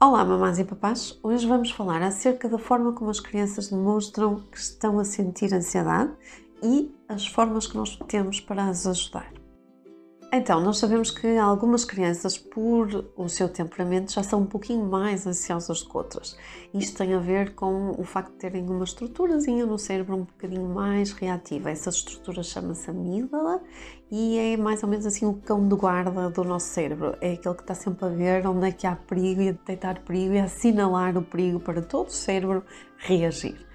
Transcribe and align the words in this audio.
Olá, 0.00 0.24
mamães 0.24 0.60
e 0.60 0.64
papás! 0.64 1.18
Hoje 1.24 1.44
vamos 1.44 1.72
falar 1.72 2.00
acerca 2.02 2.48
da 2.48 2.56
forma 2.56 2.92
como 2.92 3.10
as 3.10 3.18
crianças 3.18 3.68
demonstram 3.68 4.36
que 4.48 4.56
estão 4.56 4.96
a 5.00 5.04
sentir 5.04 5.52
ansiedade 5.52 6.12
e 6.62 6.94
as 7.08 7.26
formas 7.26 7.66
que 7.66 7.76
nós 7.76 7.98
temos 8.06 8.38
para 8.38 8.66
as 8.66 8.86
ajudar. 8.86 9.37
Então, 10.30 10.60
nós 10.60 10.76
sabemos 10.76 11.10
que 11.10 11.38
algumas 11.38 11.86
crianças, 11.86 12.36
por 12.36 13.06
o 13.16 13.30
seu 13.30 13.48
temperamento, 13.48 14.12
já 14.12 14.22
são 14.22 14.42
um 14.42 14.46
pouquinho 14.46 14.84
mais 14.84 15.26
ansiosas 15.26 15.82
que 15.82 15.96
outras. 15.96 16.36
Isto 16.74 16.98
tem 16.98 17.14
a 17.14 17.18
ver 17.18 17.54
com 17.54 17.92
o 17.98 18.04
facto 18.04 18.32
de 18.32 18.36
terem 18.36 18.68
uma 18.68 18.84
estruturazinha 18.84 19.64
no 19.64 19.78
cérebro 19.78 20.16
um 20.16 20.24
bocadinho 20.24 20.68
mais 20.68 21.12
reativa. 21.12 21.70
Essa 21.70 21.88
estrutura 21.88 22.42
chama-se 22.42 22.90
amígdala 22.90 23.62
e 24.10 24.38
é 24.38 24.56
mais 24.58 24.82
ou 24.82 24.90
menos 24.90 25.06
assim 25.06 25.24
o 25.24 25.32
cão 25.32 25.66
de 25.66 25.74
guarda 25.74 26.28
do 26.28 26.44
nosso 26.44 26.66
cérebro. 26.66 27.16
É 27.22 27.32
aquele 27.32 27.54
que 27.54 27.62
está 27.62 27.74
sempre 27.74 28.04
a 28.04 28.10
ver 28.10 28.46
onde 28.46 28.68
é 28.68 28.72
que 28.72 28.86
há 28.86 28.96
perigo 28.96 29.40
e 29.40 29.48
a 29.48 29.52
detectar 29.52 30.02
perigo 30.02 30.34
e 30.34 30.40
a 30.40 30.44
assinalar 30.44 31.16
o 31.16 31.22
perigo 31.22 31.58
para 31.58 31.80
todo 31.80 32.08
o 32.08 32.12
cérebro 32.12 32.62
reagir. 32.98 33.66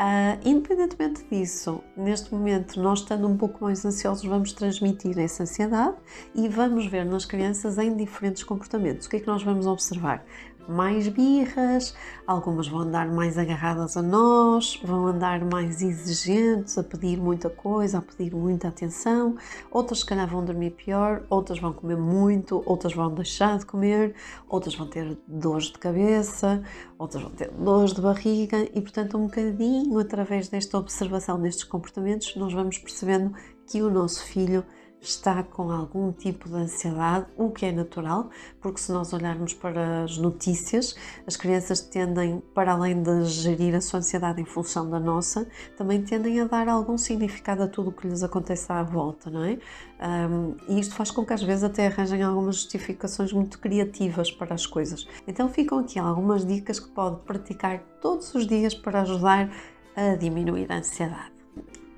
Uh, 0.00 0.40
independentemente 0.48 1.22
disso, 1.30 1.84
neste 1.94 2.32
momento, 2.32 2.80
nós 2.80 3.00
estando 3.00 3.28
um 3.28 3.36
pouco 3.36 3.62
mais 3.62 3.84
ansiosos, 3.84 4.24
vamos 4.24 4.54
transmitir 4.54 5.18
essa 5.18 5.42
ansiedade 5.42 5.94
e 6.34 6.48
vamos 6.48 6.86
ver 6.86 7.04
nas 7.04 7.26
crianças 7.26 7.76
em 7.76 7.94
diferentes 7.94 8.42
comportamentos. 8.42 9.06
O 9.06 9.10
que 9.10 9.16
é 9.16 9.20
que 9.20 9.26
nós 9.26 9.42
vamos 9.42 9.66
observar? 9.66 10.24
Mais 10.70 11.08
birras, 11.08 11.94
algumas 12.26 12.68
vão 12.68 12.80
andar 12.80 13.08
mais 13.08 13.36
agarradas 13.36 13.96
a 13.96 14.02
nós, 14.02 14.80
vão 14.84 15.06
andar 15.06 15.44
mais 15.44 15.82
exigentes, 15.82 16.78
a 16.78 16.82
pedir 16.82 17.18
muita 17.18 17.50
coisa, 17.50 17.98
a 17.98 18.02
pedir 18.02 18.34
muita 18.34 18.68
atenção, 18.68 19.36
outras 19.70 20.00
se 20.00 20.06
calhar 20.06 20.28
vão 20.28 20.44
dormir 20.44 20.70
pior, 20.70 21.24
outras 21.28 21.58
vão 21.58 21.72
comer 21.72 21.96
muito, 21.96 22.62
outras 22.64 22.94
vão 22.94 23.12
deixar 23.12 23.58
de 23.58 23.66
comer, 23.66 24.14
outras 24.48 24.74
vão 24.74 24.86
ter 24.86 25.18
dores 25.26 25.64
de 25.64 25.78
cabeça, 25.78 26.62
outras 26.98 27.22
vão 27.22 27.32
ter 27.32 27.50
dores 27.50 27.92
de 27.92 28.00
barriga. 28.00 28.68
E, 28.74 28.80
portanto, 28.80 29.18
um 29.18 29.24
bocadinho 29.24 29.98
através 29.98 30.48
desta 30.48 30.78
observação 30.78 31.40
destes 31.40 31.64
comportamentos, 31.64 32.34
nós 32.36 32.52
vamos 32.52 32.78
percebendo 32.78 33.34
que 33.66 33.82
o 33.82 33.90
nosso 33.90 34.24
filho 34.24 34.64
está 35.00 35.42
com 35.42 35.70
algum 35.70 36.12
tipo 36.12 36.48
de 36.48 36.56
ansiedade, 36.56 37.26
o 37.36 37.50
que 37.50 37.66
é 37.66 37.72
natural, 37.72 38.30
porque 38.60 38.80
se 38.80 38.92
nós 38.92 39.12
olharmos 39.12 39.54
para 39.54 40.04
as 40.04 40.18
notícias, 40.18 40.94
as 41.26 41.36
crianças 41.36 41.80
tendem, 41.80 42.42
para 42.54 42.72
além 42.72 43.02
de 43.02 43.24
gerir 43.24 43.74
a 43.74 43.80
sua 43.80 44.00
ansiedade 44.00 44.40
em 44.40 44.44
função 44.44 44.88
da 44.90 45.00
nossa, 45.00 45.48
também 45.76 46.02
tendem 46.02 46.40
a 46.40 46.44
dar 46.44 46.68
algum 46.68 46.98
significado 46.98 47.62
a 47.62 47.68
tudo 47.68 47.90
o 47.90 47.92
que 47.92 48.06
lhes 48.06 48.22
acontece 48.22 48.70
à 48.70 48.82
volta, 48.82 49.30
não 49.30 49.44
é? 49.44 49.58
Um, 50.00 50.56
e 50.68 50.80
isto 50.80 50.94
faz 50.94 51.10
com 51.10 51.24
que 51.24 51.32
às 51.32 51.42
vezes 51.42 51.64
até 51.64 51.86
arranjem 51.86 52.22
algumas 52.22 52.56
justificações 52.56 53.32
muito 53.32 53.58
criativas 53.58 54.30
para 54.30 54.54
as 54.54 54.66
coisas. 54.66 55.06
Então 55.26 55.48
ficam 55.48 55.78
aqui 55.78 55.98
algumas 55.98 56.44
dicas 56.44 56.78
que 56.78 56.88
pode 56.88 57.20
praticar 57.22 57.80
todos 58.00 58.34
os 58.34 58.46
dias 58.46 58.74
para 58.74 59.02
ajudar 59.02 59.50
a 59.96 60.14
diminuir 60.16 60.70
a 60.70 60.76
ansiedade. 60.76 61.32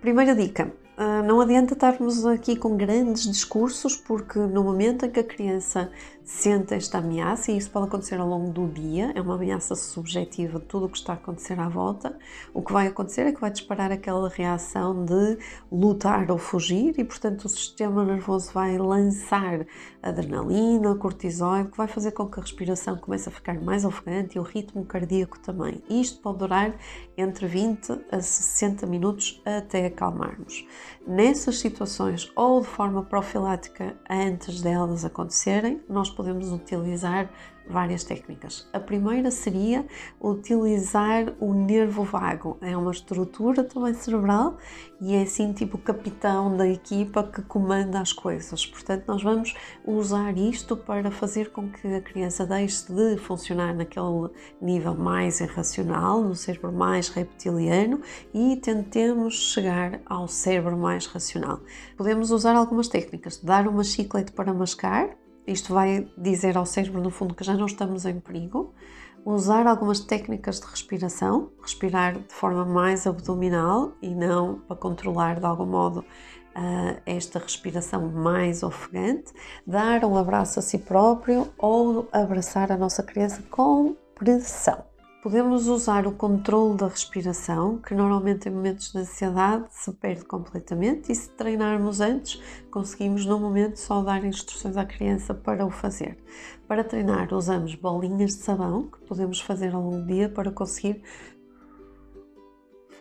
Primeira 0.01 0.35
dica: 0.35 0.73
não 1.23 1.41
adianta 1.41 1.75
estarmos 1.75 2.27
aqui 2.27 2.57
com 2.57 2.77
grandes 2.77 3.23
discursos, 3.25 3.97
porque 3.97 4.39
no 4.39 4.65
momento 4.65 5.07
em 5.07 5.11
que 5.11 5.21
a 5.21 5.25
criança 5.25 5.91
sente 6.25 6.73
esta 6.75 6.99
ameaça, 6.99 7.51
e 7.51 7.57
isso 7.57 7.71
pode 7.71 7.87
acontecer 7.87 8.19
ao 8.19 8.29
longo 8.29 8.51
do 8.51 8.69
dia, 8.69 9.13
é 9.15 9.21
uma 9.21 9.35
ameaça 9.35 9.75
subjetiva 9.75 10.59
de 10.61 10.67
tudo 10.67 10.87
o 10.87 10.89
que 10.89 10.97
está 10.97 11.13
a 11.13 11.17
acontecer 11.17 11.59
à 11.59 11.69
volta, 11.69 12.17
o 12.55 12.63
que 12.63 12.73
vai 12.73 12.87
acontecer 12.87 13.23
é 13.23 13.33
que 13.33 13.41
vai 13.41 13.51
disparar 13.51 13.91
aquela 13.91 14.29
reação 14.29 15.05
de 15.05 15.39
lutar 15.71 16.31
ou 16.31 16.39
fugir, 16.39 16.95
e 16.99 17.05
portanto 17.05 17.45
o 17.45 17.49
sistema 17.49 18.05
nervoso 18.05 18.53
vai 18.53 18.79
lançar 18.79 19.67
adrenalina, 20.03 20.95
cortisol, 20.95 21.65
que 21.67 21.77
vai 21.77 21.89
fazer 21.89 22.13
com 22.13 22.27
que 22.27 22.39
a 22.39 22.43
respiração 22.43 22.97
comece 22.97 23.29
a 23.29 23.33
ficar 23.33 23.61
mais 23.61 23.85
ofegante 23.85 24.37
e 24.37 24.41
o 24.41 24.43
ritmo 24.43 24.85
cardíaco 24.85 25.39
também. 25.41 25.83
Isto 25.91 26.21
pode 26.21 26.39
durar 26.39 26.75
entre 27.17 27.47
20 27.47 27.93
a 28.11 28.21
60 28.21 28.87
minutos 28.87 29.43
até 29.45 29.87
acalmarmos. 29.87 30.67
Nessas 31.15 31.59
situações, 31.59 32.33
ou 32.35 32.63
de 32.63 32.67
forma 32.67 33.03
profilática 33.03 33.95
antes 34.09 34.63
delas 34.63 35.05
acontecerem, 35.05 35.79
nós 35.87 36.09
podemos 36.09 36.51
utilizar 36.51 37.31
várias 37.69 38.05
técnicas. 38.05 38.69
A 38.73 38.81
primeira 38.81 39.31
seria 39.31 39.87
utilizar 40.21 41.33
o 41.41 41.53
nervo 41.53 42.05
vago. 42.05 42.59
É 42.61 42.77
uma 42.77 42.91
estrutura 42.91 43.65
também 43.65 43.95
cerebral 43.95 44.57
e 45.01 45.15
é 45.15 45.23
assim 45.23 45.53
tipo 45.53 45.77
o 45.77 45.81
capitão 45.81 46.57
da 46.57 46.69
equipa 46.69 47.23
que 47.25 47.43
comanda 47.43 48.01
as 48.01 48.13
coisas. 48.13 48.67
Portanto, 48.67 49.05
nós 49.07 49.23
vamos 49.23 49.55
usar 49.85 50.37
isto 50.37 50.77
para 50.77 51.11
fazer 51.11 51.51
com 51.51 51.69
que 51.69 51.87
a 51.87 52.01
criança 52.01 52.47
deixe 52.47 52.93
de 52.93 53.17
funcionar 53.17 53.75
naquele 53.75 54.31
nível 54.61 54.95
mais 54.95 55.41
irracional, 55.41 56.23
no 56.23 56.35
cérebro 56.35 56.73
mais 56.73 57.09
reptiliano 57.09 58.01
e 58.33 58.57
tentemos 58.57 59.53
chegar 59.53 60.01
ao 60.07 60.29
cérebro 60.29 60.77
mais 60.77 61.07
racional. 61.07 61.61
Podemos 61.97 62.31
usar 62.31 62.55
algumas 62.55 62.89
técnicas, 62.89 63.39
dar 63.39 63.67
uma 63.67 63.85
chiclete 63.85 64.33
para 64.33 64.53
mascar, 64.53 65.17
isto 65.47 65.75
vai 65.75 66.09
dizer 66.17 66.57
ao 66.57 66.67
cérebro, 66.67 67.01
no 67.01 67.11
fundo, 67.11 67.35
que 67.35 67.45
já 67.45 67.55
não 67.55 67.67
estamos 67.67 68.05
em 68.05 68.21
perigo. 68.21 68.73
Usar 69.25 69.67
algumas 69.67 70.01
técnicas 70.01 70.61
de 70.61 70.67
respiração, 70.67 71.51
respirar 71.63 72.19
de 72.19 72.35
forma 72.35 72.65
mais 72.65 73.07
abdominal 73.07 73.93
e 74.03 74.15
não 74.15 74.61
para 74.61 74.77
controlar 74.77 75.39
de 75.39 75.47
algum 75.47 75.67
modo 75.67 76.01
uh, 76.01 77.01
esta 77.07 77.39
respiração 77.39 78.09
mais 78.11 78.63
ofegante. 78.63 79.33
Dar 79.67 80.05
um 80.05 80.17
abraço 80.17 80.59
a 80.59 80.63
si 80.63 80.79
próprio 80.79 81.49
ou 81.57 82.09
abraçar 82.13 82.73
a 82.73 82.77
nossa 82.77 83.03
criança 83.03 83.43
com 83.49 83.97
pressão. 84.15 84.92
Podemos 85.23 85.69
usar 85.69 86.05
o 86.05 86.11
controle 86.11 86.77
da 86.77 86.89
respiração, 86.89 87.79
que 87.79 87.95
normalmente 87.95 88.49
em 88.49 88.53
momentos 88.53 88.91
de 88.91 88.99
ansiedade 88.99 89.67
se 89.71 89.93
perde 89.93 90.25
completamente, 90.25 91.13
e 91.13 91.15
se 91.15 91.31
treinarmos 91.31 92.01
antes, 92.01 92.43
conseguimos 92.73 93.25
no 93.25 93.39
momento 93.39 93.77
só 93.77 94.03
dar 94.03 94.25
instruções 94.25 94.77
à 94.77 94.85
criança 94.85 95.33
para 95.33 95.65
o 95.65 95.71
fazer. 95.71 96.19
Para 96.67 96.83
treinar, 96.83 97.33
usamos 97.33 97.77
bolinhas 97.77 98.33
de 98.33 98.43
sabão, 98.43 98.89
que 98.89 98.99
podemos 99.07 99.41
fazer 99.41 99.73
ao 99.73 99.81
longo 99.81 99.99
do 99.99 100.07
dia 100.09 100.29
para 100.29 100.51
conseguir 100.51 101.01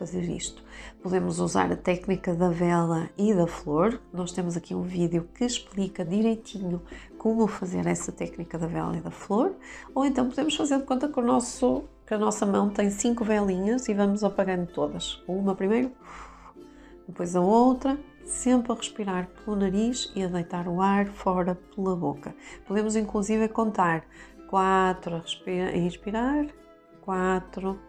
fazer 0.01 0.23
isto. 0.23 0.63
Podemos 1.03 1.39
usar 1.39 1.71
a 1.71 1.75
técnica 1.75 2.33
da 2.33 2.49
vela 2.49 3.07
e 3.15 3.35
da 3.35 3.45
flor. 3.45 4.01
Nós 4.11 4.31
temos 4.31 4.57
aqui 4.57 4.73
um 4.73 4.81
vídeo 4.81 5.29
que 5.35 5.45
explica 5.45 6.03
direitinho 6.03 6.81
como 7.19 7.45
fazer 7.45 7.85
essa 7.85 8.11
técnica 8.11 8.57
da 8.57 8.65
vela 8.65 8.97
e 8.97 8.99
da 8.99 9.11
flor, 9.11 9.53
ou 9.93 10.03
então 10.03 10.27
podemos 10.27 10.55
fazer 10.55 10.79
de 10.79 10.85
conta 10.85 11.07
que 11.07 11.19
o 11.19 11.23
nosso 11.23 11.83
que 12.07 12.15
a 12.15 12.17
nossa 12.17 12.45
mão 12.45 12.69
tem 12.69 12.89
cinco 12.89 13.23
velinhas 13.23 13.87
e 13.87 13.93
vamos 13.93 14.23
apagando 14.23 14.65
todas. 14.65 15.23
Uma 15.27 15.55
primeiro, 15.55 15.91
depois 17.07 17.35
a 17.35 17.41
outra, 17.41 17.97
sempre 18.25 18.71
a 18.71 18.75
respirar 18.75 19.27
pelo 19.27 19.55
nariz 19.55 20.11
e 20.15 20.23
a 20.23 20.27
deitar 20.27 20.67
o 20.67 20.81
ar 20.81 21.05
fora 21.07 21.55
pela 21.75 21.95
boca. 21.95 22.35
Podemos 22.67 22.95
inclusive 22.95 23.47
contar 23.47 24.03
quatro 24.49 25.15
a, 25.15 25.77
inspirar, 25.77 26.47
quatro 27.01 27.79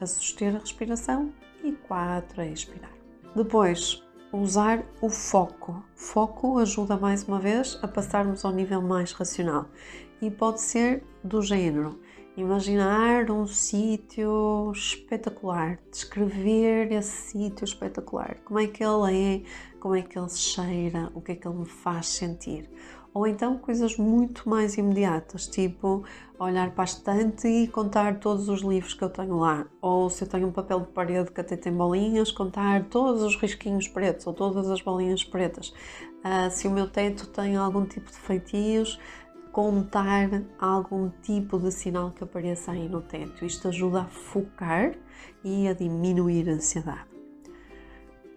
a 0.00 0.06
suster 0.06 0.56
a 0.56 0.60
respiração 0.60 1.30
e 1.62 1.72
quatro 1.72 2.40
a 2.40 2.46
expirar. 2.46 2.92
Depois, 3.34 4.02
usar 4.32 4.84
o 5.00 5.08
foco. 5.08 5.82
Foco 5.94 6.58
ajuda 6.58 6.96
mais 6.96 7.24
uma 7.26 7.38
vez 7.38 7.78
a 7.82 7.88
passarmos 7.88 8.44
ao 8.44 8.52
nível 8.52 8.82
mais 8.82 9.12
racional 9.12 9.66
e 10.20 10.30
pode 10.30 10.60
ser 10.60 11.04
do 11.22 11.40
género 11.42 12.00
imaginar 12.36 13.30
um 13.32 13.46
sítio 13.48 14.70
espetacular, 14.72 15.80
descrever 15.90 16.92
esse 16.92 17.32
sítio 17.32 17.64
espetacular, 17.64 18.36
como 18.44 18.60
é 18.60 18.68
que 18.68 18.84
ele 18.84 19.12
é, 19.12 19.42
como 19.80 19.96
é 19.96 20.02
que 20.02 20.16
ele 20.16 20.28
cheira, 20.28 21.10
o 21.14 21.20
que 21.20 21.32
é 21.32 21.34
que 21.34 21.48
ele 21.48 21.58
me 21.58 21.66
faz 21.66 22.06
sentir. 22.06 22.70
Ou 23.14 23.26
então 23.26 23.58
coisas 23.58 23.96
muito 23.96 24.48
mais 24.48 24.76
imediatas, 24.76 25.46
tipo 25.46 26.04
olhar 26.38 26.70
para 26.70 26.84
a 26.84 26.86
estante 26.86 27.48
e 27.48 27.66
contar 27.66 28.20
todos 28.20 28.48
os 28.48 28.62
livros 28.62 28.94
que 28.94 29.02
eu 29.02 29.10
tenho 29.10 29.38
lá. 29.38 29.66
Ou 29.80 30.08
se 30.08 30.22
eu 30.22 30.28
tenho 30.28 30.46
um 30.46 30.52
papel 30.52 30.80
de 30.80 30.88
parede 30.88 31.32
que 31.32 31.40
até 31.40 31.56
tem 31.56 31.72
bolinhas, 31.72 32.30
contar 32.30 32.84
todos 32.84 33.22
os 33.22 33.36
risquinhos 33.36 33.88
pretos 33.88 34.26
ou 34.26 34.32
todas 34.32 34.70
as 34.70 34.80
bolinhas 34.80 35.24
pretas. 35.24 35.70
Uh, 36.18 36.50
se 36.50 36.68
o 36.68 36.70
meu 36.70 36.88
teto 36.88 37.26
tem 37.26 37.56
algum 37.56 37.84
tipo 37.84 38.10
de 38.10 38.18
feitios, 38.18 39.00
contar 39.50 40.30
algum 40.58 41.10
tipo 41.22 41.58
de 41.58 41.72
sinal 41.72 42.12
que 42.12 42.22
apareça 42.22 42.72
aí 42.72 42.88
no 42.88 43.00
teto. 43.00 43.44
Isto 43.44 43.68
ajuda 43.68 44.02
a 44.02 44.06
focar 44.06 44.94
e 45.42 45.66
a 45.66 45.72
diminuir 45.72 46.48
a 46.48 46.52
ansiedade. 46.52 47.17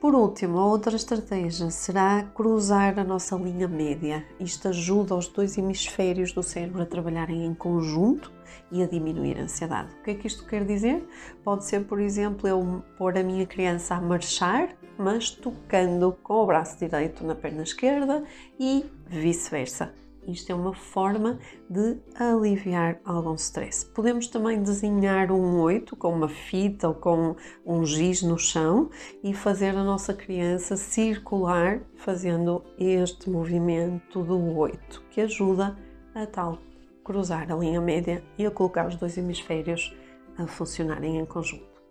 Por 0.02 0.16
último, 0.16 0.58
a 0.58 0.66
outra 0.66 0.96
estratégia 0.96 1.70
será 1.70 2.24
cruzar 2.34 2.98
a 2.98 3.04
nossa 3.04 3.36
linha 3.36 3.68
média. 3.68 4.26
Isto 4.40 4.70
ajuda 4.70 5.14
os 5.14 5.28
dois 5.28 5.60
hemisférios 5.60 6.34
do 6.34 6.42
cérebro 6.42 6.82
a 6.82 6.88
trabalharem 6.88 7.46
em 7.46 7.54
conjunto 7.54 8.32
e 8.72 8.82
a 8.82 8.88
diminuir 8.88 9.38
a 9.38 9.44
ansiedade. 9.44 9.94
O 9.94 10.02
que 10.02 10.10
é 10.10 10.16
que 10.16 10.26
isto 10.26 10.44
quer 10.48 10.66
dizer? 10.66 11.08
Pode 11.44 11.66
ser, 11.66 11.86
por 11.86 12.00
exemplo, 12.00 12.48
eu 12.48 12.84
pôr 12.98 13.16
a 13.16 13.22
minha 13.22 13.46
criança 13.46 13.94
a 13.94 14.02
marchar, 14.02 14.70
mas 14.98 15.30
tocando 15.30 16.18
com 16.24 16.34
o 16.34 16.48
braço 16.48 16.80
direito 16.80 17.24
na 17.24 17.36
perna 17.36 17.62
esquerda 17.62 18.24
e 18.60 18.84
vice-versa 19.08 19.94
Isto 20.28 20.52
é 20.52 20.56
uma 20.56 20.74
forma 20.74 21.40
de 21.70 21.98
aliviar 22.16 23.00
algum 23.04 23.34
stress. 23.36 23.86
Podemos 23.86 24.28
também 24.28 24.62
desenhar 24.62 25.32
um 25.32 25.60
8 25.60 25.96
com 25.96 26.14
uma 26.14 26.30
fita 26.30 26.88
ou 26.88 26.94
com 26.94 27.36
um 27.66 27.86
giz 27.86 28.22
no 28.22 28.38
chão 28.38 28.90
e 29.24 29.34
fazer 29.34 29.76
a 29.76 29.84
nossa 29.84 30.14
criança 30.14 30.78
circular 30.78 31.82
fazendo 31.96 32.64
este 32.78 33.30
movimento 33.30 34.24
do 34.24 34.58
8, 34.58 35.04
que 35.10 35.22
ajuda 35.22 35.78
a 36.14 36.26
tal 36.26 36.60
cruzar 37.04 37.52
a 37.52 37.56
linha 37.56 37.82
média 37.82 38.24
e 38.38 38.46
a 38.46 38.52
colocar 38.52 38.88
os 38.88 38.96
dois 38.96 39.18
hemisférios 39.18 39.96
a 40.38 40.46
funcionarem 40.46 41.18
em 41.18 41.26
conjunto. 41.26 41.82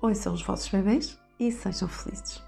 Ouçam 0.00 0.34
os 0.34 0.42
vossos 0.42 0.68
bebês 0.68 1.18
e 1.38 1.50
sejam 1.50 1.88
felizes. 1.88 2.47